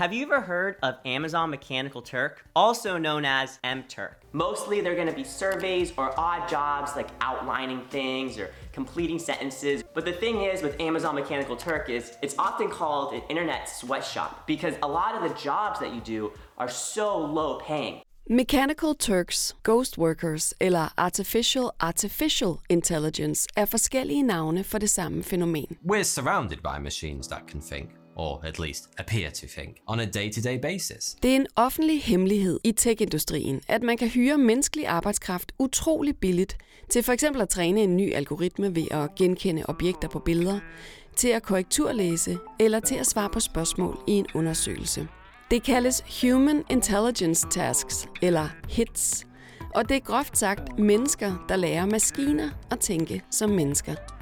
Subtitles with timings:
[0.00, 4.14] Have you ever heard of Amazon Mechanical Turk, also known as MTurk?
[4.32, 9.84] Mostly they're gonna be surveys or odd jobs like outlining things or completing sentences.
[9.92, 14.46] But the thing is with Amazon Mechanical Turk is it's often called an internet sweatshop
[14.46, 18.00] because a lot of the jobs that you do are so low paying.
[18.26, 25.76] Mechanical Turks, Ghost Workers eller Artificial Artificial Intelligence er forskellige navne for det samme fænomen.
[25.84, 30.04] We're surrounded by machines that can think, or at least appear to think, on a
[30.04, 31.16] day to day basis.
[31.22, 36.56] Det er en offentlig hemmelighed i tech-industrien, at man kan hyre menneskelig arbejdskraft utrolig billigt
[36.88, 40.60] til for eksempel at træne en ny algoritme ved at genkende objekter på billeder,
[41.16, 45.08] til at korrekturlæse eller til at svare på spørgsmål i en undersøgelse.
[45.50, 49.26] Det kaldes Human Intelligence Tasks, eller HITS,
[49.74, 54.19] og det er groft sagt mennesker, der lærer maskiner at tænke som mennesker.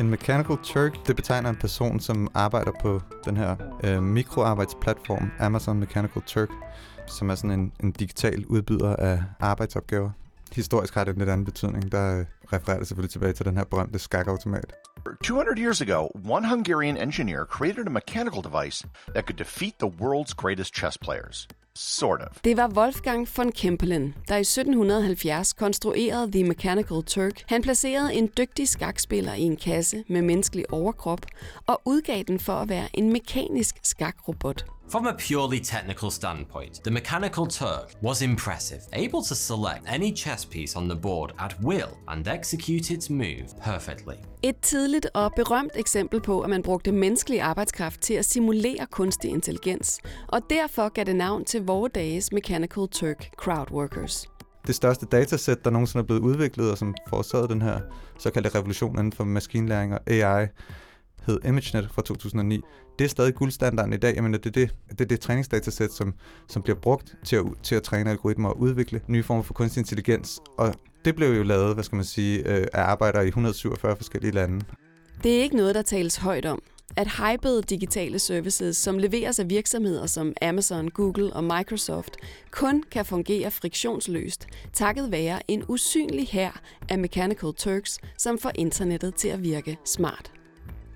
[0.00, 5.80] En Mechanical Turk, det betegner en person, som arbejder på den her øh, mikroarbejdsplatform Amazon
[5.80, 6.48] Mechanical Turk,
[7.06, 10.10] som er sådan en, en digital udbyder af arbejdsopgaver.
[10.52, 11.92] Historisk har det en lidt anden betydning.
[11.92, 14.72] Der øh, refererer det selvfølgelig tilbage til den her berømte skakautomat.
[15.24, 20.34] 200 years ago, one Hungarian engineer created a mechanical device that could defeat the world's
[20.34, 21.48] greatest chess players.
[21.80, 22.42] Sort of.
[22.44, 27.44] Det var Wolfgang von Kempelen, der i 1770 konstruerede The Mechanical Turk.
[27.46, 31.20] Han placerede en dygtig skakspiller i en kasse med menneskelig overkrop
[31.66, 34.77] og udgav den for at være en mekanisk skakrobot.
[34.90, 40.44] From a purely technical standpoint, the Mechanical Turk was impressive, able to select any chess
[40.46, 44.14] piece on the board at will and execute its move perfectly.
[44.42, 49.30] Et tidligt og berømt eksempel på, at man brugte menneskelig arbejdskraft til at simulere kunstig
[49.30, 54.26] intelligens, og derfor gav det navn til vore dages Mechanical Turk Crowdworkers.
[54.66, 57.80] Det største datasæt, der nogensinde er blevet udviklet, og som forårsagede den her
[58.18, 60.46] såkaldte revolution inden for maskinlæring og AI,
[61.28, 62.60] hed ImageNet fra 2009.
[62.98, 64.14] Det er stadig guldstandarden i dag.
[64.14, 66.14] Jeg mener, det er det, det, er det træningsdatasæt, som,
[66.48, 69.80] som bliver brugt til at, til at træne algoritmer og udvikle nye former for kunstig
[69.80, 70.40] intelligens.
[70.58, 74.32] Og det blev jo lavet, hvad skal man sige, øh, af arbejdere i 147 forskellige
[74.32, 74.64] lande.
[75.22, 76.62] Det er ikke noget, der tales højt om.
[76.96, 82.16] At hypede digitale services, som leveres af virksomheder som Amazon, Google og Microsoft,
[82.50, 89.14] kun kan fungere friktionsløst, takket være en usynlig hær af Mechanical Turks, som får internettet
[89.14, 90.37] til at virke smart.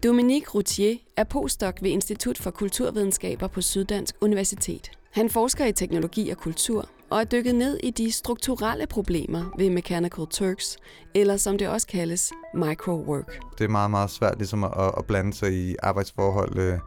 [0.02, 4.90] Dominique Routier er postdoc ved Institut for Kulturvidenskaber på Syddansk Universitet.
[5.10, 9.70] Han forsker i teknologi og kultur og er dykket ned i de strukturelle problemer ved
[9.70, 10.76] Mechanical Turks,
[11.14, 13.40] eller som det også kaldes, microwork.
[13.58, 16.78] Det er meget, meget svært ligesom at, at blande sig i arbejdsforhold øh,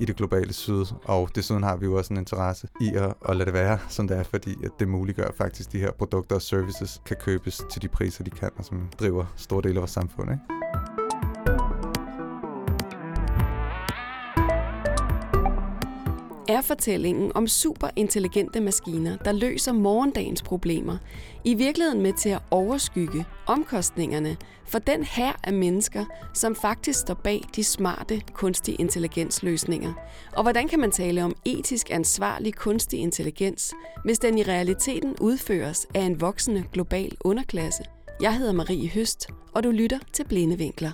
[0.00, 3.36] i det globale syd, og desuden har vi jo også en interesse i at, at
[3.36, 6.36] lade det være, som det er, fordi at det muliggør faktisk, at de her produkter
[6.36, 9.80] og services kan købes til de priser, de kan, og som driver store dele af
[9.80, 10.30] vores samfund.
[10.30, 11.01] Ikke?
[16.62, 20.96] Fortællingen om superintelligente maskiner, der løser morgendagens problemer,
[21.44, 24.36] i virkeligheden med til at overskygge omkostningerne
[24.66, 29.92] for den her af mennesker, som faktisk står bag de smarte kunstig intelligensløsninger.
[30.36, 33.74] Og hvordan kan man tale om etisk ansvarlig kunstig intelligens,
[34.04, 37.82] hvis den i realiteten udføres af en voksende global underklasse?
[38.20, 40.92] Jeg hedder Marie Høst, og du lytter til Blinde Vinkler.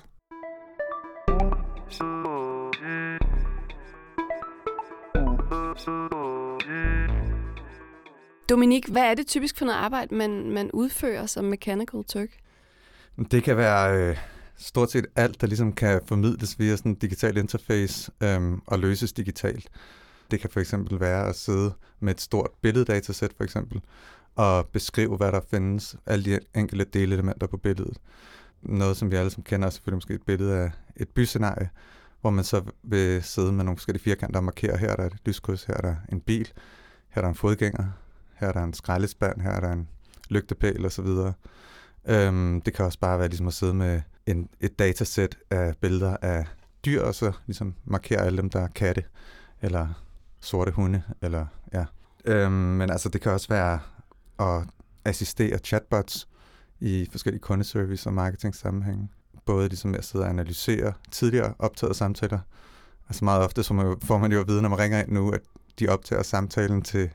[8.49, 12.29] Dominik, hvad er det typisk for noget arbejde, man, man udfører som Mechanical Turk?
[13.31, 14.17] Det kan være øh,
[14.57, 19.13] stort set alt, der ligesom kan formidles via sådan en digital interface øh, og løses
[19.13, 19.69] digitalt.
[20.31, 23.81] Det kan for eksempel være at sidde med et stort billeddatasæt for eksempel,
[24.37, 27.97] og beskrive, hvad der findes, alle de enkelte delelementer på billedet.
[28.63, 31.71] Noget, som vi alle som kender, er selvfølgelig måske et billede af et byscenarie,
[32.21, 35.17] hvor man så vil sidde med nogle forskellige firkanter og markere, her er der et
[35.27, 36.53] lyskryds, her er der en bil,
[37.09, 37.85] her er der en fodgænger,
[38.35, 39.89] her er der en skraldespand, her er der en
[40.29, 41.07] lygtepæl osv.
[42.09, 46.17] Øhm, det kan også bare være ligesom at sidde med en, et datasæt af billeder
[46.23, 46.47] af
[46.85, 49.05] dyr, og så ligesom markere alle dem, der er katte,
[49.63, 50.03] eller
[50.41, 51.85] sorte hunde, eller ja.
[52.25, 53.81] Øhm, men altså, det kan også være
[54.39, 54.67] at
[55.05, 56.29] assistere chatbots
[56.81, 59.09] i forskellige kundeservice og marketing sammenhænge.
[59.49, 62.39] Både ligesom at sidde og analysere tidligere optaget samtaler.
[63.09, 65.31] Altså meget ofte så man, får man jo at vide, når man ringer ind nu,
[65.31, 65.41] at
[65.79, 67.11] de optager samtalen til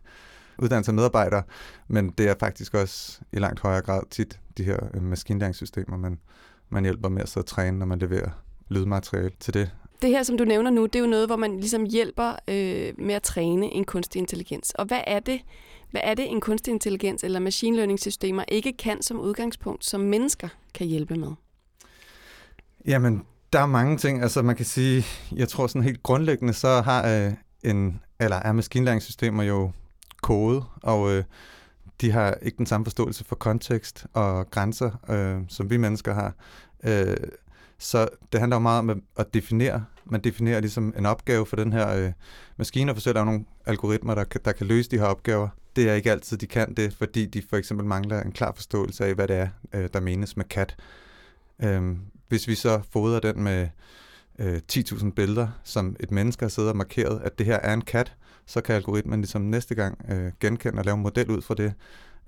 [0.57, 1.43] uddannelse af medarbejdere,
[1.87, 6.19] men det er faktisk også i langt højere grad tit de her øh, maskinlæringssystemer, man,
[6.69, 8.29] man hjælper med at sidde og træne, når man leverer
[8.69, 9.71] lydmateriale til det.
[10.01, 12.93] Det her, som du nævner nu, det er jo noget, hvor man ligesom hjælper øh,
[12.97, 14.71] med at træne en kunstig intelligens.
[14.71, 15.41] Og hvad er det,
[15.91, 20.01] hvad er det en kunstig intelligens eller machine learning systemer ikke kan som udgangspunkt, som
[20.01, 21.31] mennesker kan hjælpe med?
[22.85, 24.21] Jamen, der er mange ting.
[24.21, 27.33] Altså man kan sige, jeg tror sådan helt grundlæggende, så har øh,
[27.63, 29.71] en eller er maskinlæringssystemer jo
[30.21, 31.23] kode, og øh,
[32.01, 36.33] de har ikke den samme forståelse for kontekst og grænser, øh, som vi mennesker har.
[36.83, 37.17] Øh,
[37.77, 39.85] så det handler jo meget om at definere.
[40.05, 42.11] Man definerer ligesom en opgave for den her øh,
[42.57, 45.47] maskine, og forsøger at lave nogle algoritmer, der der kan løse de her opgaver.
[45.75, 49.05] Det er ikke altid, de kan det, fordi de for eksempel mangler en klar forståelse
[49.05, 50.75] af, hvad det er, øh, der menes med kat.
[51.63, 51.95] Øh,
[52.27, 53.67] hvis vi så fodrer den med
[54.39, 57.81] øh, 10.000 billeder, som et menneske har siddet og markeret, at det her er en
[57.81, 58.13] kat,
[58.45, 61.73] så kan algoritmen ligesom næste gang øh, genkende og lave en model ud fra det,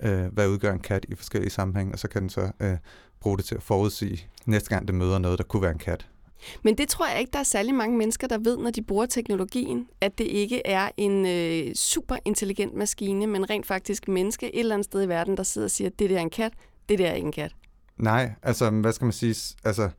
[0.03, 2.77] øh, hvad udgør en kat i forskellige sammenhænge, og så kan den så øh,
[3.19, 6.07] bruge det til at forudsige næste gang, det møder noget, der kunne være en kat.
[6.63, 9.05] Men det tror jeg ikke, der er særlig mange mennesker, der ved, når de bruger
[9.05, 14.59] teknologien, at det ikke er en øh, super intelligent maskine, men rent faktisk menneske et
[14.59, 16.53] eller andet sted i verden, der sidder og siger, at det der er en kat,
[16.89, 17.51] det der er ikke en kat.
[17.97, 19.89] Nej, altså hvad skal man sige, altså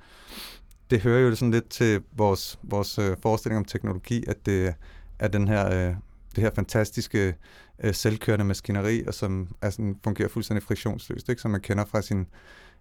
[0.91, 4.75] det hører jo sådan lidt til vores, vores øh, forestilling om teknologi, at det
[5.19, 5.95] er den her, øh,
[6.35, 7.35] det her fantastiske
[7.79, 11.43] øh, selvkørende maskineri, og som er sådan, fungerer fuldstændig friktionsløst, ikke?
[11.43, 12.27] som man kender fra sin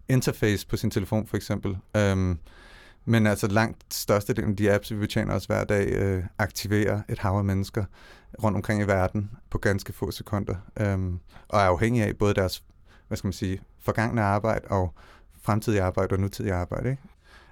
[0.09, 1.77] interface på sin telefon for eksempel.
[1.97, 2.39] Øhm,
[3.06, 7.19] men altså langt størstedelen af de apps, vi betjener os hver dag, øh, aktiverer et
[7.19, 7.85] hav af mennesker
[8.44, 12.63] rundt omkring i verden på ganske få sekunder, øhm, og er afhængige af både deres,
[13.07, 14.94] hvad skal man sige, forgangne arbejde og
[15.42, 16.90] fremtidige arbejde og nutidige arbejde.
[16.90, 17.02] Ikke?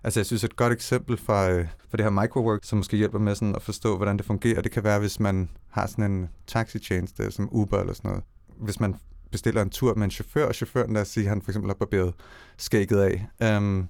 [0.04, 3.20] Altså jeg synes, et godt eksempel for, øh, for det her microwork, som måske hjælper
[3.20, 6.30] med sådan at forstå, hvordan det fungerer, det kan være, hvis man har sådan en
[6.48, 8.24] taxitjeneste som Uber eller sådan noget.
[8.58, 8.96] Hvis man
[9.32, 11.76] bestiller en tur med en chauffør, og chaufføren, lad os sige, han for eksempel har
[11.76, 12.14] barberet
[12.58, 13.88] skægget af, øhm,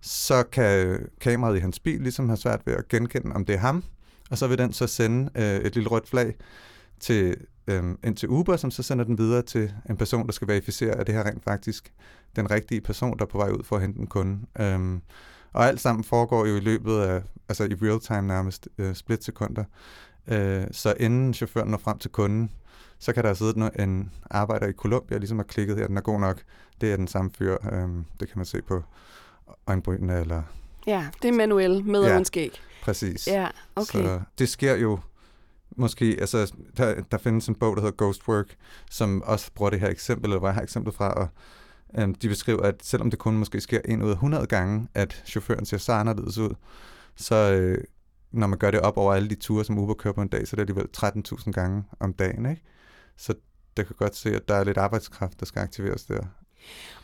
[0.00, 3.54] så kan øh, kameraet i hans bil ligesom have svært ved at genkende, om det
[3.54, 3.84] er ham,
[4.30, 6.34] og så vil den så sende øh, et lille rødt flag
[7.00, 7.36] til,
[7.66, 10.94] øh, ind til Uber, som så sender den videre til en person, der skal verificere,
[10.94, 11.92] at det her rent faktisk
[12.36, 14.38] den rigtige person, der er på vej ud for at hente en kunde.
[14.60, 15.02] Øhm,
[15.52, 19.64] og alt sammen foregår jo i løbet af, altså i real time nærmest, øh, splitsekunder.
[20.28, 22.50] Øh, så inden chaufføren når frem til kunden,
[22.98, 26.20] så kan der sidde en arbejder i Colombia, ligesom har klikket her, den er god
[26.20, 26.42] nok.
[26.80, 27.88] Det er den samme fyr, øh,
[28.20, 28.82] det kan man se på
[29.66, 30.42] øjenbrynene, eller...
[30.86, 32.60] Ja, det er manuel med ja, skæg.
[32.82, 33.26] præcis.
[33.26, 34.02] Ja, okay.
[34.04, 34.98] Så det sker jo
[35.76, 38.56] måske, altså der, der findes en bog, der hedder Ghostwork,
[38.90, 41.28] som også bruger det her eksempel, eller hvor jeg har eksemplet fra, og
[41.98, 45.22] Øhm, de beskriver, at selvom det kun måske sker en ud af 100 gange, at
[45.26, 46.54] chaufføren ser så anderledes ud,
[47.16, 47.84] så øh,
[48.32, 50.48] når man gør det op over alle de ture, som Uber kører på en dag,
[50.48, 52.46] så er det alligevel 13.000 gange om dagen.
[52.50, 52.62] Ikke?
[53.16, 53.34] Så
[53.76, 56.24] det kan godt se, at der er lidt arbejdskraft, der skal aktiveres der.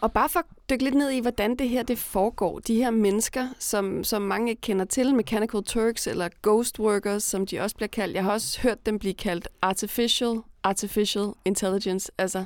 [0.01, 2.59] Og bare for at dykke lidt ned i, hvordan det her det foregår.
[2.59, 7.47] De her mennesker, som, som mange ikke kender til, Mechanical Turks eller Ghost Workers, som
[7.47, 8.15] de også bliver kaldt.
[8.15, 12.45] Jeg har også hørt dem blive kaldt Artificial, Artificial Intelligence, altså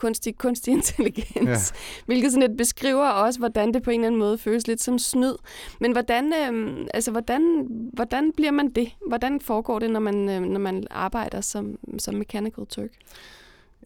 [0.00, 2.02] kunstig, kunstig intelligens, ja.
[2.06, 4.98] hvilket sådan lidt beskriver også, hvordan det på en eller anden måde føles lidt som
[4.98, 5.34] snyd.
[5.80, 8.88] Men hvordan, øh, altså, hvordan, hvordan bliver man det?
[9.08, 12.90] Hvordan foregår det, når man, øh, når man arbejder som, som Mechanical Turk?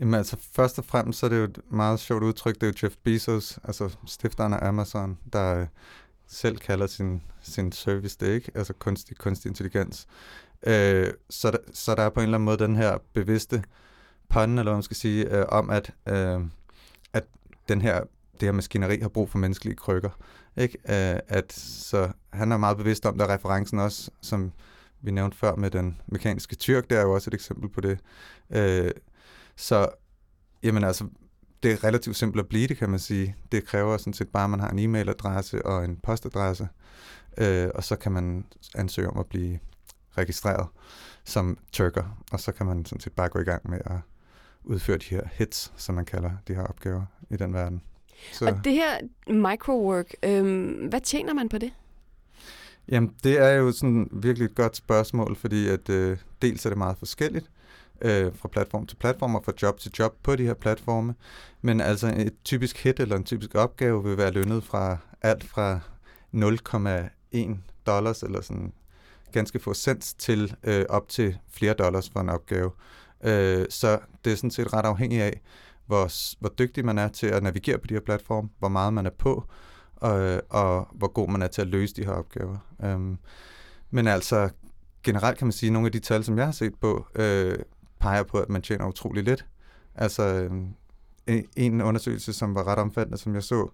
[0.01, 2.67] Jamen altså, først og fremmest så er det jo et meget sjovt udtryk, det er
[2.67, 5.67] jo Jeff Bezos, altså stifteren af Amazon, der øh,
[6.27, 8.51] selv kalder sin, sin service det, ikke?
[8.55, 10.07] Altså kunstig, kunstig intelligens.
[10.67, 13.65] Øh, så, der, så der er på en eller anden måde den her bevidste
[14.29, 16.41] pande, eller hvad man skal sige, øh, om at, øh,
[17.13, 17.25] at
[17.69, 18.01] den her,
[18.33, 20.11] det her maskineri har brug for menneskelige krykker.
[20.57, 20.79] Ikke?
[20.79, 24.53] Øh, at, så han er meget bevidst om, der referencen også, som
[25.03, 27.99] vi nævnte før med den mekaniske tyrk, det er jo også et eksempel på det.
[28.51, 28.91] Øh,
[29.57, 29.89] så
[30.63, 31.09] jamen altså,
[31.63, 33.37] det er relativt simpelt at blive det, kan man sige.
[33.53, 36.69] Det kræver sådan set bare, at man har en e-mailadresse og en postadresse,
[37.39, 38.45] øh, og så kan man
[38.75, 39.59] ansøge om at blive
[40.19, 40.67] registreret
[41.25, 43.97] som tyrker, og så kan man sådan set bare gå i gang med at
[44.65, 47.83] udføre de her hits, som man kalder de her opgaver i den verden.
[48.33, 48.47] Så.
[48.47, 48.99] Og det her
[49.33, 51.73] microwork, øh, hvad tjener man på det?
[52.89, 56.79] Jamen, det er jo sådan virkelig et godt spørgsmål, fordi at øh, dels er det
[56.79, 57.51] meget forskelligt
[58.05, 61.15] øh, fra platform til platform og fra job til job på de her platforme,
[61.63, 65.81] men altså et typisk hit eller en typisk opgave vil være lønnet fra alt fra
[66.35, 67.57] 0,1
[67.87, 68.73] dollars eller sådan
[69.33, 72.71] ganske få cents til øh, op til flere dollars for en opgave.
[73.25, 75.41] Øh, så det er sådan set ret afhængigt af,
[75.87, 79.07] hvor, hvor dygtig man er til at navigere på de her platforme, hvor meget man
[79.07, 79.45] er på,
[79.97, 82.57] og, og hvor god man er til at løse de her opgaver.
[82.79, 83.19] Um,
[83.91, 84.49] men altså,
[85.03, 87.59] generelt kan man sige, at nogle af de tal, som jeg har set på, øh,
[88.05, 89.47] peger på, at man tjener utrolig lidt.
[89.95, 90.23] Altså,
[91.27, 93.69] øh, en undersøgelse, som var ret omfattende, som jeg så,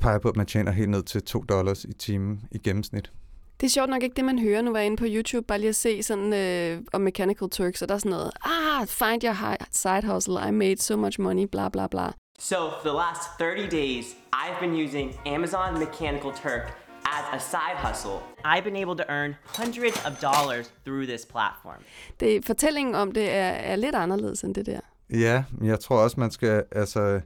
[0.00, 3.12] peger på, at man tjener helt ned til 2 dollars i timen i gennemsnit.
[3.60, 4.62] Det er sjovt nok ikke det, man hører.
[4.62, 7.82] Nu var jeg inde på YouTube, bare lige at se sådan øh, om Mechanical Turks,
[7.82, 11.44] og der er sådan noget, ah, find your side hustle, I made so much money,
[11.44, 12.06] bla bla bla.
[12.38, 16.81] So for the last 30 days, I've been using Amazon Mechanical Turk
[17.18, 18.18] as a side hustle.
[18.44, 21.80] I've been able to earn hundreds of dollars through this platform.
[22.20, 24.80] Det, fortællingen om det er, er lidt anderledes end det der.
[25.10, 27.20] Ja, men jeg tror også, man skal, altså,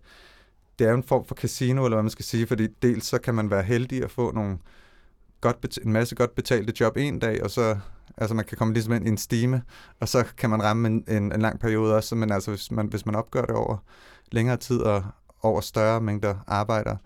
[0.79, 3.19] det er jo en form for casino, eller hvad man skal sige, fordi dels så
[3.19, 4.59] kan man være heldig at få nogle
[5.41, 7.79] godt en masse godt betalte job en dag, og så,
[8.17, 9.63] altså man kan komme ligesom ind i en stime,
[10.01, 12.87] og så kan man ramme en, en, en lang periode også, men altså hvis man,
[12.87, 13.77] hvis man opgør det over
[14.33, 15.05] længere tid og
[15.43, 16.97] over større mængder arbejder,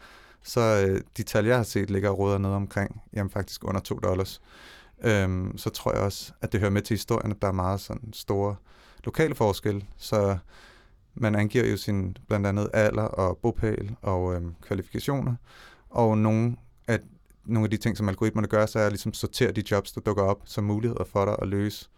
[0.43, 3.81] så øh, de tal, jeg har set, ligger og råder nede omkring, jamen faktisk under
[3.81, 4.41] 2 dollars.
[5.03, 7.81] Øhm, så tror jeg også, at det hører med til historien, at der er meget
[7.81, 8.57] sådan store
[9.05, 10.39] lokale forskelle, så
[11.15, 15.35] man angiver jo sin blandt andet alder og bopæl og øhm, kvalifikationer,
[15.91, 16.57] og nogle
[16.89, 16.99] af,
[17.45, 20.01] nogle af de ting, som algoritmerne gør, så er at ligesom sortere de jobs, der
[20.01, 21.89] dukker op, som muligheder for dig at løse,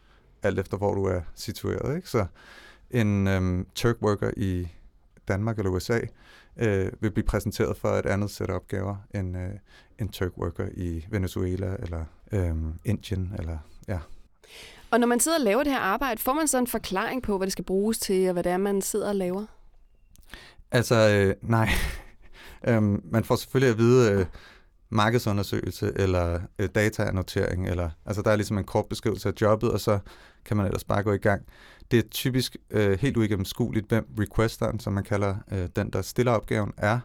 [0.43, 1.97] alt efter hvor du er situeret.
[1.97, 2.09] Ikke?
[2.09, 2.27] Så
[2.91, 4.69] en øhm, Turk worker i
[5.29, 6.01] Danmark eller USA
[6.56, 9.50] øh, vil blive præsenteret for et andet sæt opgaver end øh,
[9.99, 12.54] en Turk worker i Venezuela eller øh,
[12.85, 13.35] Indien.
[13.38, 13.99] Eller, ja.
[14.90, 17.37] Og når man sidder og laver det her arbejde, får man så en forklaring på,
[17.37, 19.47] hvad det skal bruges til, og hvad det er, man sidder og laver?
[20.71, 21.68] Altså, øh, nej.
[22.68, 24.26] øhm, man får selvfølgelig at vide øh,
[24.90, 27.68] markedsundersøgelse eller øh, dataannotering.
[27.68, 29.99] Eller, altså, der er ligesom en kort beskrivelse af jobbet, og så
[30.44, 31.42] kan man ellers bare gå i gang.
[31.93, 36.33] Det er typisk øh, helt uigennemskueligt, hvem requesteren, som man kalder øh, den, der stiller
[36.33, 37.01] opgaven, er.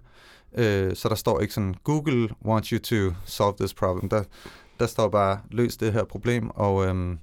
[0.58, 4.10] Øh, så der står ikke sådan, Google wants you to solve this problem.
[4.10, 4.24] Der,
[4.80, 7.20] der står bare, løs det her problem, og, øhm,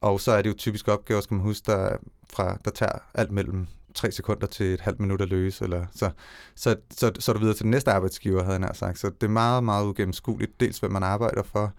[0.00, 1.96] og så er det jo typisk opgaver, skal man huske, der,
[2.30, 6.10] fra, der tager alt mellem 3 sekunder til et halvt minut at løse, eller så,
[6.54, 8.98] så, så, så er du videre til den næste arbejdsgiver, havde jeg nær sagt.
[8.98, 11.72] Så det er meget, meget ugennemskueligt, dels hvad man arbejder for,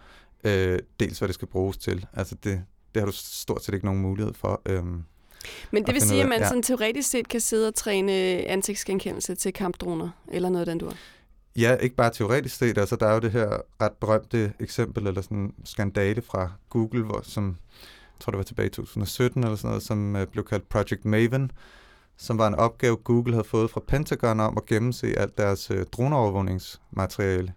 [0.43, 2.05] øh, dels hvad det skal bruges til.
[2.13, 4.61] Altså det, det har du stort set ikke nogen mulighed for.
[4.65, 5.03] Øhm,
[5.71, 6.47] Men det vil sige, at man ja.
[6.47, 8.11] sådan teoretisk set kan sidde og træne
[8.47, 10.93] ansigtsgenkendelse til kampdroner, eller noget den dur.
[11.55, 12.77] Ja, ikke bare teoretisk set.
[12.77, 17.21] Altså, der er jo det her ret berømte eksempel, eller sådan skandale fra Google, hvor,
[17.23, 17.57] som
[18.17, 21.05] jeg tror, det var tilbage i 2017 eller sådan noget, som øh, blev kaldt Project
[21.05, 21.51] Maven,
[22.17, 25.85] som var en opgave, Google havde fået fra Pentagon om at gennemse alt deres øh,
[25.85, 27.53] droneovervågningsmateriale.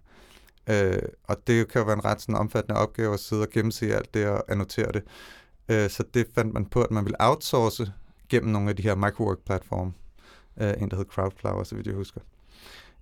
[0.71, 3.95] Øh, og det kan jo være en ret sådan omfattende opgave at sidde og gennemse
[3.95, 5.03] alt det og annotere det.
[5.69, 7.91] Øh, så det fandt man på, at man ville outsource
[8.29, 9.93] gennem nogle af de her microwork-platforme.
[10.61, 12.21] Øh, en, der hed Crowdflower, så vidt jeg husker.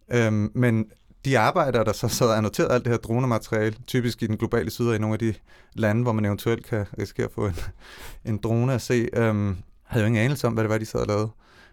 [0.10, 0.92] Øh, men
[1.26, 4.70] de arbejdere, der så sad og annoterede alt det her dronemateriale, typisk i den globale
[4.70, 5.34] syd og i nogle af de
[5.74, 7.56] lande, hvor man eventuelt kan risikere at få en,
[8.26, 11.00] en drone at se, øhm, havde jo ingen anelse om, hvad det var, de sad
[11.00, 11.30] og lavede.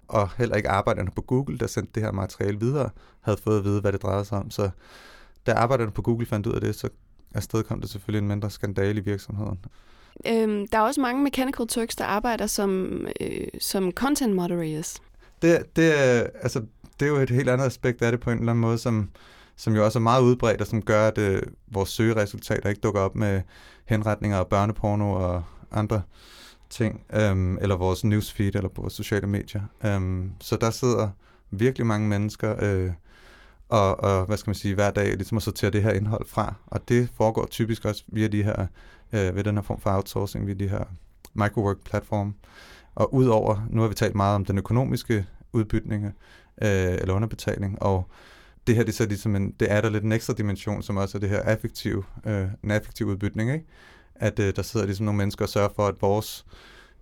[0.08, 3.64] Og heller ikke arbejderne på Google, der sendte det her materiale videre, havde fået at
[3.64, 4.50] vide, hvad det drejede sig om.
[4.50, 4.70] Så
[5.46, 6.88] da arbejderne på Google fandt ud af det, så
[7.34, 9.58] afsted kom det selvfølgelig en mindre skandale i virksomheden.
[10.26, 15.02] Øhm, der er også mange Mechanical Turks, der arbejder som, øh, som content moderators.
[15.42, 16.62] Det, det, er, altså,
[17.00, 19.10] det er jo et helt andet aspekt af det på en eller anden måde, som,
[19.56, 23.00] som jo også er meget udbredt, og som gør, at øh, vores søgeresultater ikke dukker
[23.00, 23.42] op med
[23.84, 26.02] henretninger og børneporno og andre
[26.70, 29.62] ting, øhm, eller vores newsfeed, eller på vores sociale medier.
[29.84, 31.08] Øhm, så der sidder
[31.50, 32.90] virkelig mange mennesker, øh,
[33.68, 36.54] og, og hvad skal man sige, hver dag ligesom at sortere det her indhold fra.
[36.66, 38.66] Og det foregår typisk også via de her,
[39.12, 40.84] øh, ved den her form for outsourcing, via de her
[41.34, 42.34] microwork-platform.
[42.94, 46.12] Og udover, nu har vi talt meget om den økonomiske udbytning, øh,
[46.62, 48.10] eller underbetaling, og
[48.66, 50.96] det her det er så ligesom en, det er der lidt en ekstra dimension, som
[50.96, 53.64] også er det her affektive, øh, en affektiv udbytning, ikke?
[54.14, 56.46] At øh, der sidder ligesom nogle mennesker og sørger for, at vores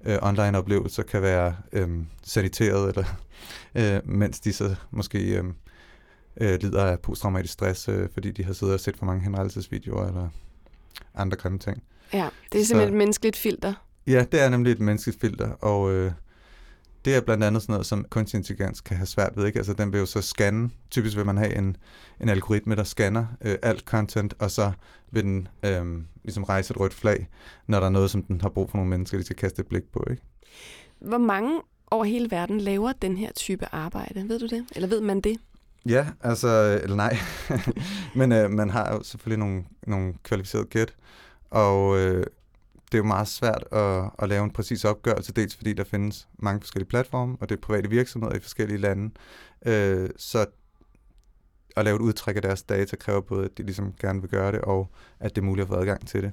[0.04, 1.88] øh, online-oplevelser kan være øh,
[2.22, 3.04] saniteret, eller
[3.74, 5.44] øh, mens de så måske øh,
[6.40, 10.06] øh, lider af posttraumatisk stress, øh, fordi de har siddet og set for mange henrettelsesvideoer,
[10.08, 10.28] eller
[11.14, 11.82] andre grimme ting.
[12.12, 13.74] Ja, det er Så- simpelthen et menneskeligt filter.
[14.06, 16.12] Ja, det er nemlig et menneskeligt filter, og øh,
[17.04, 19.46] det er blandt andet sådan noget, som kunstig intelligens kan have svært ved.
[19.46, 19.58] Ikke?
[19.58, 21.76] Altså, den vil jo så scanne, typisk vil man have en,
[22.20, 24.72] en algoritme, der scanner øh, alt content, og så
[25.10, 25.84] vil den øh,
[26.24, 27.28] ligesom rejse et rødt flag,
[27.66, 29.66] når der er noget, som den har brug for nogle mennesker, de skal kaste et
[29.66, 30.04] blik på.
[30.10, 30.22] Ikke?
[31.00, 31.60] Hvor mange
[31.90, 34.28] over hele verden laver den her type arbejde?
[34.28, 34.64] Ved du det?
[34.76, 35.36] Eller ved man det?
[35.88, 37.16] Ja, altså, eller nej.
[38.18, 40.94] Men øh, man har jo selvfølgelig nogle, nogle kvalificerede gæt,
[41.50, 42.26] og øh,
[42.84, 46.28] det er jo meget svært at, at lave en præcis opgørelse, dels fordi der findes
[46.38, 49.10] mange forskellige platforme, og det er private virksomheder i forskellige lande.
[49.66, 50.46] Øh, så
[51.76, 54.52] at lave et udtræk af deres data kræver både, at de ligesom gerne vil gøre
[54.52, 56.32] det, og at det er muligt at få adgang til det.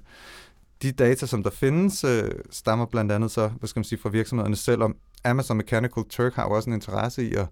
[0.81, 4.10] De data, som der findes, øh, stammer blandt andet så, hvad skal man sige, fra
[4.10, 7.48] virksomhederne selv, om Amazon Mechanical Turk har jo også en interesse i at,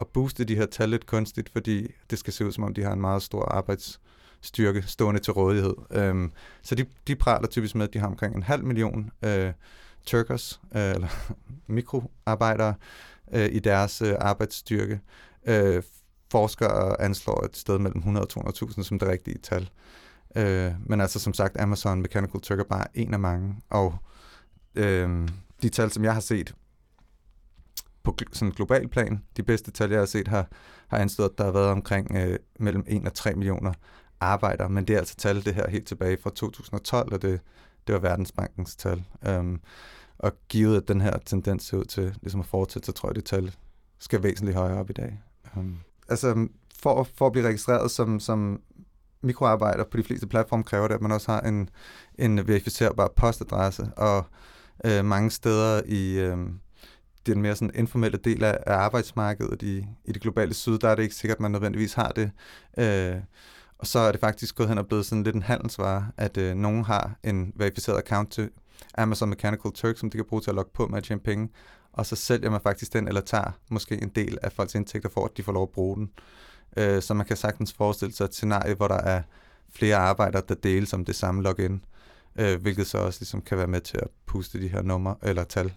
[0.00, 2.82] at booste de her tal lidt kunstigt, fordi det skal se ud som om, de
[2.82, 5.74] har en meget stor arbejdsstyrke stående til rådighed.
[5.90, 9.52] Øhm, så de, de praler typisk med, at de har omkring en halv million øh,
[10.06, 11.08] turkers, øh, eller
[11.66, 12.74] mikroarbejdere,
[13.32, 15.00] øh, i deres øh, arbejdsstyrke.
[15.46, 15.82] Øh,
[16.30, 19.70] forskere anslår et sted mellem 100 og 200.000 som det rigtige tal.
[20.36, 23.56] Øh, men altså som sagt, Amazon Mechanical Turk er bare en af mange.
[23.70, 23.94] Og
[24.74, 25.28] øh,
[25.62, 26.54] de tal, som jeg har set
[28.12, 30.48] på sådan global plan, de bedste tal, jeg har set, har,
[30.88, 33.72] har anstået, at der har været omkring øh, mellem 1 og 3 millioner
[34.20, 34.68] arbejdere.
[34.68, 37.40] Men det er altså tal, det her helt tilbage fra 2012, og det,
[37.86, 39.04] det var Verdensbankens tal.
[39.26, 39.60] Øhm,
[40.18, 43.16] og givet at den her tendens ser ud til ligesom at fortsætte, så tror jeg,
[43.16, 43.54] det tal
[43.98, 45.22] skal væsentligt højere op i dag.
[45.56, 45.76] Øhm,
[46.08, 46.48] altså,
[46.82, 48.60] for, for at blive registreret som, som
[49.22, 51.68] mikroarbejder på de fleste platforme, kræver det, at man også har en,
[52.18, 54.24] en verificerbar postadresse, og
[54.84, 56.38] øh, mange steder i øh,
[57.26, 60.94] den mere sådan informelle del af, af arbejdsmarkedet i, i det globale syd, der er
[60.94, 62.30] det ikke sikkert, at man nødvendigvis har det.
[62.78, 63.20] Øh,
[63.78, 66.54] og så er det faktisk gået hen og blevet sådan lidt en handelsvare, at øh,
[66.54, 68.50] nogen har en verificeret account til
[68.98, 71.48] Amazon Mechanical Turk, som de kan bruge til at logge på med at tjene penge,
[71.92, 75.24] og så sælger man faktisk den, eller tager måske en del af folks indtægter for,
[75.24, 76.10] at de får lov at bruge den.
[76.76, 79.22] Øh, så man kan sagtens forestille sig et scenarie, hvor der er
[79.70, 81.84] flere arbejdere, der deles om det samme login,
[82.36, 85.44] øh, hvilket så også ligesom kan være med til at puste de her numre eller
[85.44, 85.72] tal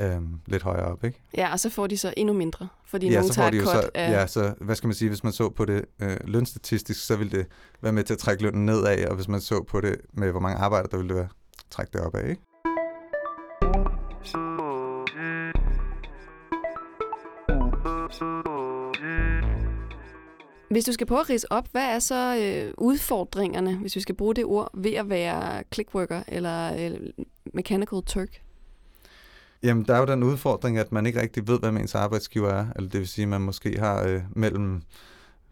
[0.00, 1.20] øh, lidt højere op, ikke?
[1.36, 3.68] Ja, og så får de så endnu mindre, fordi ja, nogen så tager de cut
[3.68, 4.10] så, af...
[4.10, 7.38] Ja, så hvad skal man sige, hvis man så på det øh, lønstatistisk, så ville
[7.38, 7.46] det
[7.80, 10.40] være med til at trække lønnen nedad, og hvis man så på det med, hvor
[10.40, 11.28] mange arbejdere, der ville det være
[11.70, 12.42] trække det opad, ikke?
[20.70, 24.14] Hvis du skal prøve at rise op, hvad er så øh, udfordringerne, hvis vi skal
[24.14, 27.00] bruge det ord, ved at være clickworker eller øh,
[27.54, 28.45] mechanical turk?
[29.62, 32.66] Jamen, der er jo den udfordring, at man ikke rigtig ved, hvad ens arbejdsgiver er.
[32.76, 34.82] Eller det vil sige, at man måske har øh, mellem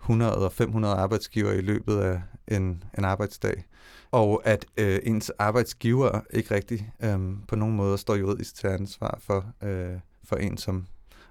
[0.00, 3.64] 100 og 500 arbejdsgiver i løbet af en, en arbejdsdag.
[4.10, 7.18] Og at øh, ens arbejdsgiver ikke rigtig øh,
[7.48, 10.86] på nogen måde står juridisk til ansvar for, øh, for en, som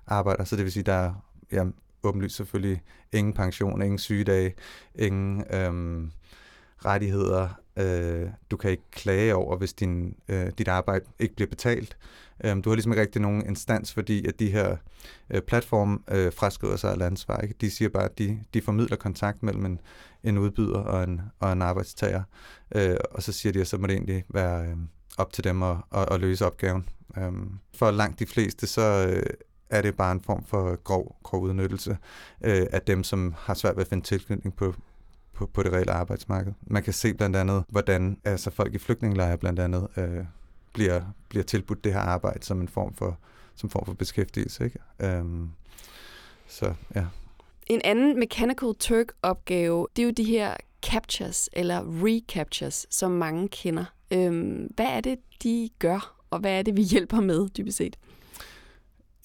[0.08, 0.44] arbejder.
[0.44, 1.14] Så det vil sige, der er
[1.52, 1.64] ja,
[2.04, 4.54] åbenlyst selvfølgelig ingen pension, ingen sygedage,
[4.96, 6.04] ingen øh,
[6.86, 7.50] rettigheder.
[7.78, 11.98] Øh, du kan ikke klage over, hvis din, øh, dit arbejde ikke bliver betalt.
[12.00, 14.76] Øh, Øhm, du har ligesom ikke rigtig nogen instans, fordi at de her
[15.30, 17.38] øh, platforme øh, fraskriver sig af ansvar.
[17.38, 17.56] Ikke?
[17.62, 19.80] De siger bare, at de, de formidler kontakt mellem en,
[20.24, 22.24] en udbyder og en, og en arbejdstager.
[22.76, 24.78] Øh, og så siger de, at så må det egentlig være øh,
[25.18, 26.90] op til dem at, at, at løse opgaven.
[27.18, 27.32] Øh,
[27.76, 29.24] for langt de fleste, så øh,
[29.70, 31.98] er det bare en form for grov, grov udnyttelse
[32.42, 34.76] øh, af dem, som har svært ved at finde tilknytning på,
[35.34, 36.54] på, på det reelle arbejdsmarked.
[36.62, 40.26] Man kan se blandt andet, hvordan altså folk i flygtningelejre blandt andet øh,
[40.74, 43.18] bliver, bliver tilbudt det her arbejde som en form for,
[43.56, 44.64] som form for beskæftigelse.
[44.66, 44.80] Ikke?
[45.00, 45.50] Øhm,
[46.48, 47.06] så ja.
[47.68, 53.86] En anden Mechanical Turk-opgave, det er jo de her captures, eller recaptures, som mange kender.
[54.12, 57.98] Øhm, hvad er det, de gør, og hvad er det, vi hjælper med, dybest set?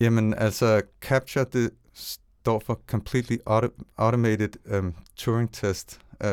[0.00, 6.28] Jamen, altså, CAPTCHA, det står for Completely Auto- Automated um, Turing Test, uh,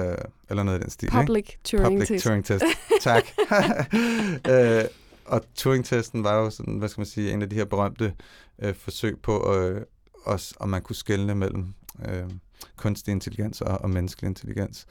[0.50, 1.60] eller noget af den stil, Public ikke?
[1.64, 2.26] Turing Public Test.
[2.26, 2.66] Turing Test,
[3.02, 3.24] tak.
[4.50, 4.90] uh,
[5.26, 8.14] og Turing-testen var jo sådan, hvad skal man sige, en af de her berømte
[8.60, 9.82] øh, forsøg på, øh,
[10.26, 11.74] også, om man kunne skelne mellem
[12.06, 12.30] øh,
[12.76, 14.86] kunstig intelligens og, og menneskelig intelligens.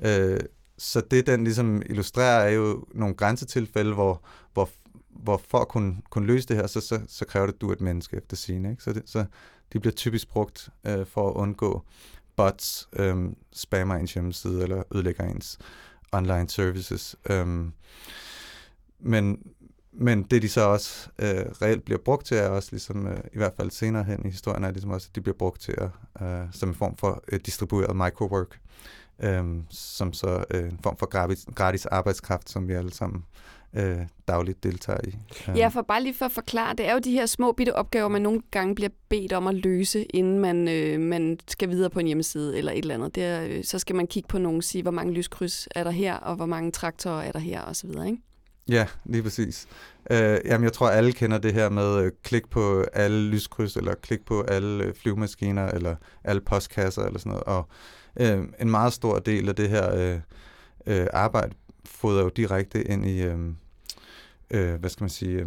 [0.00, 0.40] Øh,
[0.78, 4.70] så det, den ligesom illustrerer, er jo nogle grænsetilfælde, hvor, hvor
[5.24, 7.68] hvor for at kunne, kunne løse det her, så, så, så kræver det, at du
[7.68, 8.70] er et menneske efter sine.
[8.70, 8.82] Ikke?
[8.82, 9.24] Så, det, så
[9.72, 11.84] de bliver typisk brugt øh, for at undgå
[12.36, 13.16] bots, øh,
[13.52, 15.58] spammer ens hjemmeside eller ødelægger ens
[16.12, 17.16] online services.
[17.30, 17.46] Øh,
[19.00, 19.38] men,
[19.94, 21.28] men det de så også øh,
[21.62, 24.64] reelt bliver brugt til, er også ligesom, øh, i hvert fald senere hen i historien,
[24.64, 25.88] er ligesom også, at de bliver brugt til at,
[26.26, 28.60] øh, som en form for øh, distribueret microwork,
[29.22, 33.24] øh, som så øh, en form for gratis, gratis arbejdskraft, som vi alle sammen
[33.74, 35.16] øh, dagligt deltager i.
[35.48, 35.58] Øh.
[35.58, 38.08] Ja, for bare lige for at forklare, det er jo de her små bitte opgaver,
[38.08, 42.00] man nogle gange bliver bedt om at løse, inden man, øh, man skal videre på
[42.00, 43.14] en hjemmeside eller et eller andet.
[43.14, 45.84] Det er, øh, så skal man kigge på nogen og sige, hvor mange lyskryds er
[45.84, 48.22] der her, og hvor mange traktorer er der her, og så videre, ikke?
[48.68, 49.66] Ja, lige præcis.
[50.10, 53.94] Øh, jamen, jeg tror, alle kender det her med øh, klik på alle lyskryds, eller
[53.94, 57.44] klik på alle øh, flyvemaskiner, eller alle postkasser, eller sådan noget.
[57.44, 57.68] Og
[58.16, 60.20] øh, en meget stor del af det her øh,
[60.86, 63.38] øh, arbejde fodrer jo direkte ind i, øh,
[64.50, 65.46] øh, hvad skal man sige, øh,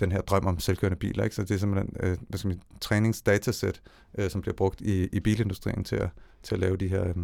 [0.00, 1.24] den her drøm om selvkørende biler.
[1.24, 1.36] Ikke?
[1.36, 3.82] Så det er simpelthen øh, hvad skal man sige, træningsdatasæt,
[4.18, 6.08] øh, som bliver brugt i, i bilindustrien til at,
[6.42, 7.14] til at lave de her øh,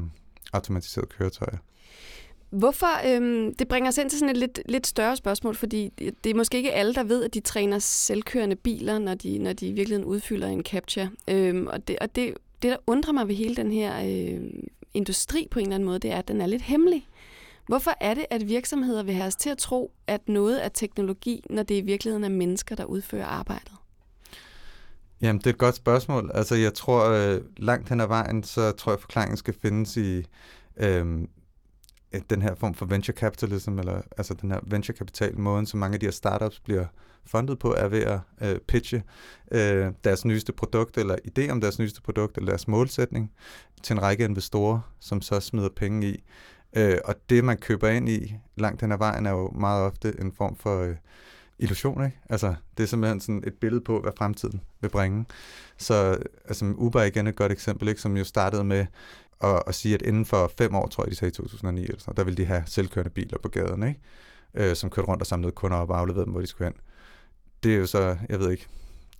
[0.53, 1.59] automatiserede køretøjer.
[2.50, 3.06] Hvorfor?
[3.06, 5.88] Øhm, det bringer os ind til sådan et lidt, lidt større spørgsmål, fordi
[6.24, 9.52] det er måske ikke alle, der ved, at de træner selvkørende biler, når de, når
[9.52, 11.11] de i virkeligheden udfylder en capture.
[11.30, 14.40] Øhm, og det, og det, det, der undrer mig ved hele den her øh,
[14.94, 17.08] industri på en eller anden måde, det er, at den er lidt hemmelig.
[17.66, 21.44] Hvorfor er det, at virksomheder vil have os til at tro, at noget er teknologi,
[21.50, 23.72] når det i virkeligheden er mennesker, der udfører arbejdet?
[25.20, 26.30] Jamen, det er et godt spørgsmål.
[26.34, 30.26] Altså, jeg tror, øh, langt hen ad vejen, så tror jeg, forklaringen skal findes i,
[30.76, 31.06] øh,
[32.12, 35.81] Øh, den her form for venture capitalism, eller altså den her venture kapital måden, som
[35.81, 36.85] mange af de her startups bliver
[37.27, 39.03] fundet på, er ved at øh, pitche
[39.53, 43.33] øh, deres nyeste produkt, eller idé om deres nyeste produkt, eller deres målsætning,
[43.83, 46.25] til en række investorer, som så smider penge i.
[46.77, 50.14] Øh, og det, man køber ind i langt hen ad vejen, er jo meget ofte
[50.21, 50.97] en form for øh,
[51.59, 52.18] illusion, ikke?
[52.31, 55.25] Altså, det er simpelthen sådan et billede på, hvad fremtiden vil bringe.
[55.77, 58.01] Så øh, altså, Uber er igen et godt eksempel, ikke?
[58.01, 58.87] som jo startede med
[59.40, 61.98] og, og sige, at inden for fem år, tror jeg, de sagde i 2009, eller
[61.98, 64.01] sådan, der ville de have selvkørende biler på gaden, ikke?
[64.55, 66.81] Øh, som kørte rundt og samlede kunder op og afleverede dem, hvor de skulle hen.
[67.62, 68.66] Det er jo så, jeg ved ikke,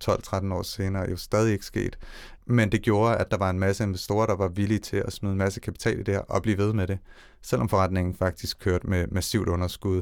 [0.03, 1.97] 12-13 år senere jo stadig ikke sket.
[2.45, 5.31] Men det gjorde, at der var en masse investorer, der var villige til at smide
[5.31, 6.99] en masse kapital i det her og blive ved med det,
[7.41, 10.01] selvom forretningen faktisk kørte med massivt underskud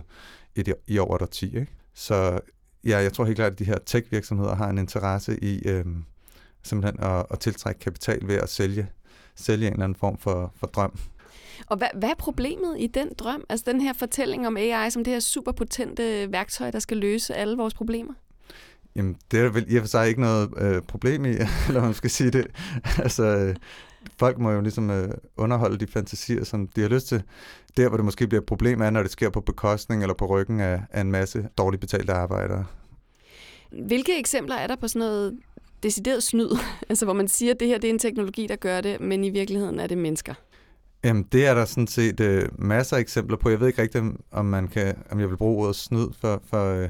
[0.56, 1.46] i, det, i over et 10.
[1.46, 1.68] Ikke?
[1.94, 2.40] Så
[2.84, 5.86] ja, jeg tror helt klart, at de her tech-virksomheder har en interesse i øh,
[6.64, 8.88] simpelthen at, at tiltrække kapital ved at sælge,
[9.38, 11.00] sælge en eller anden form for, for drøm.
[11.68, 13.44] Og hvad, hvad er problemet i den drøm?
[13.50, 17.58] Altså den her fortælling om AI som det her superpotente værktøj, der skal løse alle
[17.58, 18.14] vores problemer?
[18.96, 21.30] Jamen, det er vel i og for sig ikke noget øh, problem i,
[21.68, 22.48] eller man skal sige det.
[23.04, 23.56] altså, øh,
[24.20, 27.24] folk må jo ligesom øh, underholde de fantasier, som de har lyst til.
[27.78, 30.26] Der, hvor det måske bliver et problem, er, når det sker på bekostning eller på
[30.26, 32.66] ryggen af, af en masse dårligt betalte arbejdere.
[33.72, 35.40] Hvilke eksempler er der på sådan noget
[35.84, 36.50] decideret snyd?
[36.90, 39.24] altså, hvor man siger, at det her det er en teknologi, der gør det, men
[39.24, 40.34] i virkeligheden er det mennesker?
[41.04, 43.50] Jamen, det er der sådan set øh, masser af eksempler på.
[43.50, 46.74] Jeg ved ikke rigtigt, om, man kan, om jeg vil bruge ordet snyd for, for
[46.74, 46.90] øh,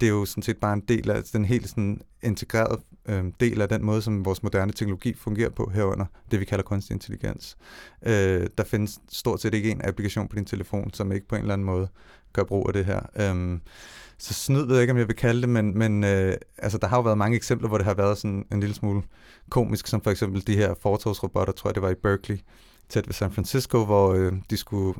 [0.00, 3.60] det er jo sådan set bare en del af den helt sådan integreret øh, del
[3.60, 7.56] af den måde, som vores moderne teknologi fungerer på herunder, det vi kalder kunstig intelligens.
[8.06, 11.40] Øh, der findes stort set ikke en applikation på din telefon, som ikke på en
[11.40, 11.88] eller anden måde
[12.32, 13.00] gør brug af det her.
[13.16, 13.58] Øh,
[14.22, 16.86] så snyd ved jeg ikke, om jeg vil kalde det, men, men øh, altså, der
[16.86, 19.02] har jo været mange eksempler, hvor det har været sådan en lille smule
[19.50, 22.38] komisk, som for eksempel de her fortogsrobotter, tror jeg det var i Berkeley,
[22.88, 24.94] tæt ved San Francisco, hvor øh, de skulle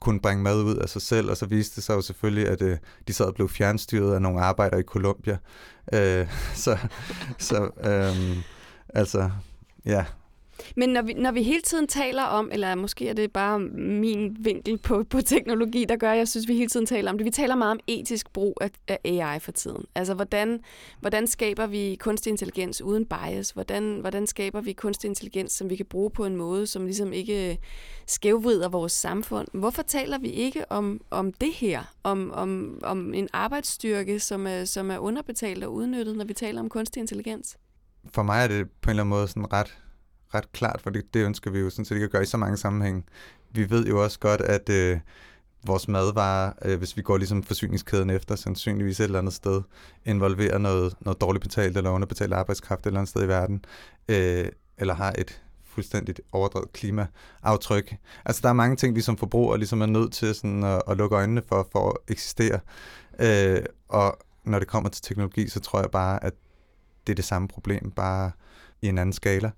[0.00, 2.62] kunne bringe mad ud af sig selv, og så viste det sig jo selvfølgelig, at
[2.62, 2.78] øh,
[3.08, 5.38] de sad og blev fjernstyret af nogle arbejdere i Colombia.
[5.92, 6.26] Øh,
[6.64, 6.78] så
[7.38, 8.36] så øh,
[8.88, 9.30] altså,
[9.84, 10.04] ja,
[10.76, 14.36] men når vi, når vi hele tiden taler om, eller måske er det bare min
[14.40, 17.24] vinkel på, på teknologi, der gør, at jeg synes, vi hele tiden taler om det.
[17.24, 19.84] Vi taler meget om etisk brug af, af AI for tiden.
[19.94, 20.60] Altså, hvordan,
[21.00, 23.50] hvordan skaber vi kunstig intelligens uden bias?
[23.50, 27.12] Hvordan, hvordan skaber vi kunstig intelligens, som vi kan bruge på en måde, som ligesom
[27.12, 27.58] ikke
[28.06, 29.48] skævvrider vores samfund?
[29.54, 31.94] Hvorfor taler vi ikke om, om det her?
[32.02, 36.60] Om, om, om en arbejdsstyrke, som er, som er underbetalt og udnyttet, når vi taler
[36.60, 37.56] om kunstig intelligens?
[38.14, 39.78] For mig er det på en eller anden måde sådan ret
[40.34, 42.36] ret klart, for det, det ønsker vi jo sådan set ikke at gøre i så
[42.36, 43.02] mange sammenhænge.
[43.50, 45.00] Vi ved jo også godt, at øh,
[45.66, 49.62] vores madvarer, øh, hvis vi går ligesom forsyningskæden efter, sandsynligvis et eller andet sted,
[50.04, 53.64] involverer noget, noget dårligt betalt eller underbetalt arbejdskraft et eller andet sted i verden,
[54.08, 57.96] øh, eller har et fuldstændigt overdrevet klimaaftryk.
[58.24, 60.96] Altså der er mange ting, vi som forbrugere ligesom er nødt til sådan at, at
[60.96, 62.60] lukke øjnene for, for at eksistere.
[63.20, 66.32] Øh, og når det kommer til teknologi, så tror jeg bare, at
[67.06, 68.30] det er det samme problem, bare
[68.82, 69.50] i en anden skala.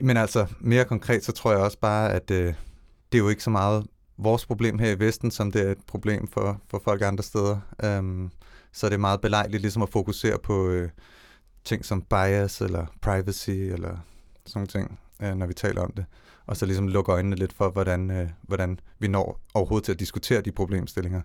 [0.00, 2.54] Men altså, mere konkret, så tror jeg også bare, at øh,
[3.12, 5.78] det er jo ikke så meget vores problem her i Vesten, som det er et
[5.86, 7.58] problem for, for folk andre steder.
[7.84, 8.30] Øhm,
[8.72, 10.88] så det er meget belejligt ligesom at fokusere på øh,
[11.64, 13.96] ting som bias eller privacy eller
[14.46, 16.04] sådan ting, øh, når vi taler om det.
[16.46, 20.00] Og så ligesom lukke øjnene lidt for, hvordan, øh, hvordan vi når overhovedet til at
[20.00, 21.20] diskutere de problemstillinger.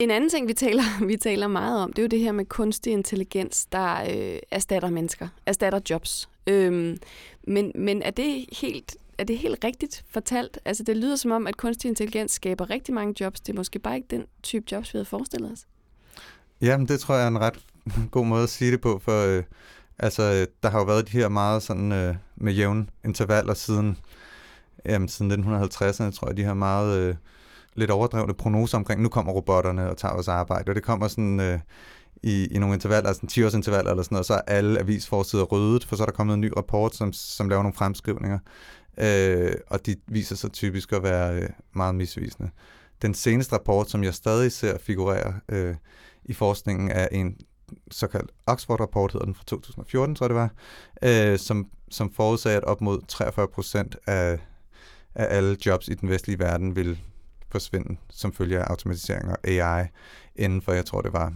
[0.00, 2.44] En anden ting, vi taler, vi taler meget om, det er jo det her med
[2.44, 6.28] kunstig intelligens, der øh, erstatter mennesker, erstatter jobs.
[6.46, 6.96] Øhm,
[7.46, 10.58] men, men er det helt er det helt rigtigt fortalt?
[10.64, 13.40] Altså, det lyder som om, at kunstig intelligens skaber rigtig mange jobs.
[13.40, 15.66] Det er måske bare ikke den type jobs, vi havde forestillet os.
[16.60, 17.58] Jamen, det tror jeg er en ret
[18.10, 19.42] god måde at sige det på, for øh,
[19.98, 23.98] altså, øh, der har jo været de her meget sådan øh, med jævne intervaller siden,
[24.84, 27.14] jamen, siden 1950'erne, tror jeg, de her meget øh,
[27.74, 31.40] lidt overdrevne prognoser omkring, nu kommer robotterne og tager vores arbejde, og det kommer sådan...
[31.40, 31.58] Øh,
[32.22, 35.42] i, i nogle intervaller, altså 10 års intervaller eller sådan noget, så er alle avisforsider
[35.44, 38.38] rødet, for så er der kommet en ny rapport, som, som laver nogle fremskrivninger,
[38.98, 42.50] øh, og de viser sig typisk at være øh, meget misvisende.
[43.02, 45.74] Den seneste rapport, som jeg stadig ser figurere øh,
[46.24, 47.36] i forskningen, er en
[47.90, 50.50] såkaldt Oxford-rapport, hedder den fra 2014, tror jeg det var,
[51.32, 54.38] øh, som, som forudsagde, at op mod 43 procent af,
[55.14, 57.00] af alle jobs i den vestlige verden vil
[57.50, 59.86] forsvinde som følge af automatisering og AI
[60.36, 61.32] inden for, jeg tror det var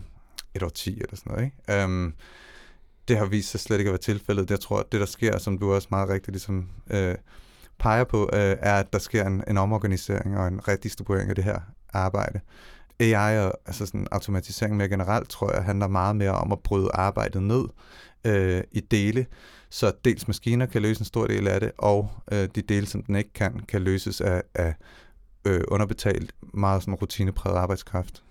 [0.55, 1.45] et år 10 eller sådan noget.
[1.45, 1.85] Ikke?
[1.85, 2.15] Um,
[3.09, 4.51] det har vist sig slet ikke at være tilfældet.
[4.51, 7.15] Jeg tror, at det, der sker, som du også meget rigtigt ligesom, øh,
[7.79, 11.45] peger på, øh, er, at der sker en, en omorganisering og en redistribuering af det
[11.45, 11.59] her
[11.93, 12.41] arbejde.
[13.01, 16.91] AI og altså sådan automatisering mere generelt, tror jeg, handler meget mere om at bryde
[16.95, 17.65] arbejdet ned
[18.25, 19.27] øh, i dele,
[19.71, 23.03] så dels maskiner kan løse en stor del af det, og øh, de dele, som
[23.03, 24.75] den ikke kan, kan løses af, af
[25.45, 28.23] øh, underbetalt, meget sådan rutinepræget arbejdskraft.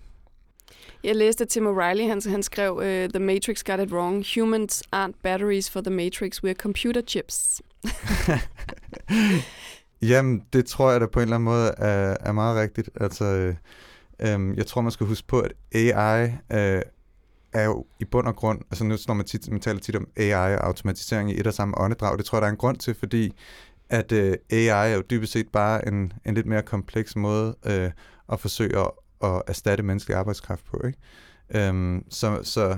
[1.04, 4.24] Jeg læste Tim O'Reilly, han, han skrev, uh, The Matrix got it wrong.
[4.34, 7.62] Humans aren't batteries for the Matrix, we're computer chips.
[10.02, 12.90] Jamen, det tror jeg da på en eller anden måde er, er meget rigtigt.
[13.00, 13.54] Altså, øh,
[14.20, 16.82] øh, jeg tror, man skal huske på, at AI øh,
[17.52, 20.08] er jo i bund og grund, altså nu når man, tit, man taler tit om
[20.16, 22.76] AI og automatisering i et og samme åndedrag, det tror jeg, der er en grund
[22.76, 23.32] til, fordi
[23.88, 27.90] at øh, AI er jo dybest set bare en, en lidt mere kompleks måde øh,
[28.32, 28.90] at forsøge at,
[29.24, 30.86] at erstatte menneskelig arbejdskraft på.
[30.86, 30.98] Ikke?
[31.68, 32.76] Øhm, så, så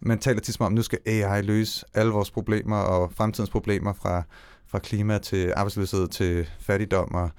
[0.00, 3.92] man taler tit om, at nu skal AI løse alle vores problemer og fremtidens problemer
[3.92, 4.22] fra,
[4.66, 7.14] fra klima til arbejdsløshed til fattigdom.
[7.14, 7.30] Og,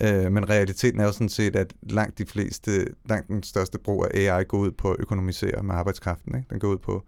[0.00, 4.06] øh, men realiteten er jo sådan set, at langt de fleste, langt den største brug
[4.10, 6.34] af AI går ud på at økonomisere med arbejdskraften.
[6.36, 6.46] Ikke?
[6.50, 7.04] Den går ud på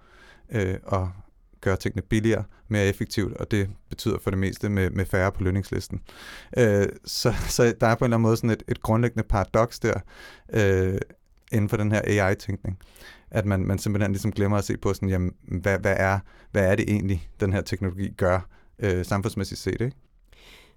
[0.53, 1.07] øh, at
[1.63, 5.43] gøre tingene billigere, mere effektivt, og det betyder for det meste med, med færre på
[5.43, 6.01] lønningslisten.
[6.57, 9.79] Øh, så, så der er på en eller anden måde sådan et, et grundlæggende paradoks
[9.79, 9.95] der,
[10.53, 10.99] øh,
[11.53, 12.79] inden for den her AI-tænkning,
[13.31, 16.19] at man, man simpelthen ligesom glemmer at se på, sådan, jamen, hvad, hvad, er,
[16.51, 18.41] hvad er det egentlig, den her teknologi gør
[18.79, 19.97] øh, samfundsmæssigt set, ikke?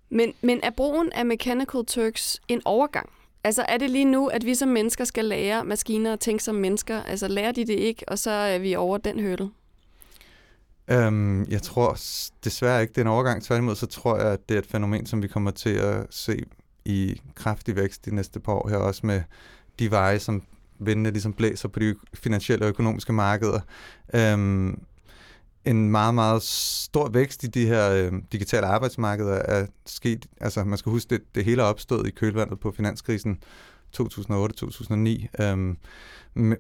[0.10, 3.10] Men, men er brugen af Mechanical Turks en overgang?
[3.43, 6.56] Altså er det lige nu, at vi som mennesker skal lære maskiner at tænke som
[6.56, 7.04] mennesker?
[7.04, 9.50] Altså lærer de det ikke, og så er vi over den hurdle?
[10.88, 11.98] Øhm, jeg tror
[12.43, 13.43] desværre ikke, det er en overgang.
[13.43, 16.43] Tværtimod, så tror jeg, at det er et fænomen, som vi kommer til at se
[16.86, 19.21] i kraftig vækst de næste par år her, også med
[19.80, 20.43] de veje, som
[20.80, 23.60] vindene ligesom blæser på de finansielle og økonomiske markeder.
[24.13, 24.80] Øhm,
[25.65, 30.78] en meget, meget stor vækst i de her øh, digitale arbejdsmarkeder er sket, altså man
[30.78, 33.39] skal huske, det, det hele er opstået i kølvandet på finanskrisen
[33.99, 35.43] 2008-2009.
[35.43, 35.77] Øhm,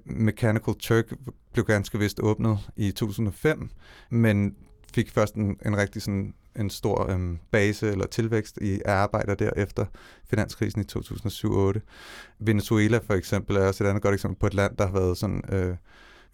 [0.05, 1.13] Mechanical Turk
[1.53, 3.69] blev ganske vist åbnet i 2005,
[4.09, 4.55] men
[4.93, 9.49] fik først en, en rigtig sådan en stor øhm, base eller tilvækst i arbejder der
[9.57, 9.85] efter
[10.29, 11.79] finanskrisen i 2007-2008.
[12.39, 15.17] Venezuela for eksempel er også et andet godt eksempel på et land, der har været
[15.17, 15.75] sådan øh,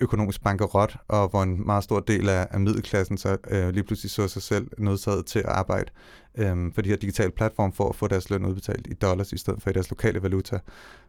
[0.01, 4.11] økonomisk bankerot, og hvor en meget stor del af, af middelklassen så øh, lige pludselig
[4.11, 5.91] så sig selv nødsaget til at arbejde
[6.35, 9.37] øh, for de her digitale platforme for at få deres løn udbetalt i dollars i
[9.37, 10.59] stedet for i deres lokale valuta,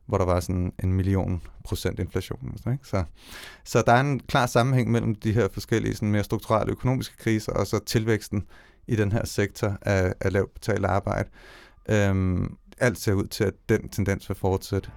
[0.07, 2.55] hvor der var sådan en million procent inflation.
[2.57, 2.87] Så, ikke?
[2.87, 3.05] Så,
[3.64, 7.52] så der er en klar sammenhæng mellem de her forskellige sådan mere strukturelle økonomiske kriser
[7.52, 8.46] og så tilvæksten
[8.87, 11.28] i den her sektor af, af lavt betalt arbejde.
[11.88, 12.40] Øh,
[12.78, 14.90] alt ser ud til, at den tendens vil fortsætte.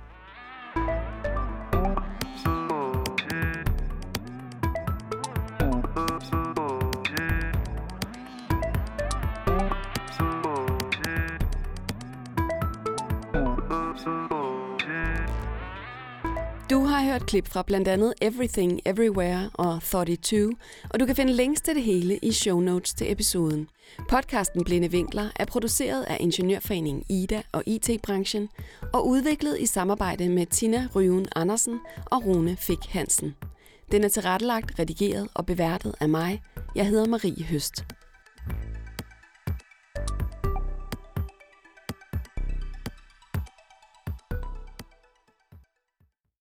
[17.16, 20.54] Hørt klip fra blandt andet Everything Everywhere og 32,
[20.90, 23.68] og du kan finde links til det hele i show notes til episoden.
[24.10, 28.50] Podcasten Blinde Vinkler er produceret af Ingeniørforeningen Ida og IT-branchen
[28.94, 33.36] og udviklet i samarbejde med Tina Ryven Andersen og Rune Fik Hansen.
[33.92, 36.42] Den er tilrettelagt, redigeret og beværtet af mig.
[36.76, 37.86] Jeg hedder Marie Høst.